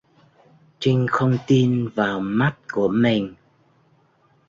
Trinh 0.79 1.05
không 1.09 1.37
tin 1.47 1.87
vào 1.95 2.19
mắt 2.19 2.55
của 2.73 2.87
mình 2.87 3.33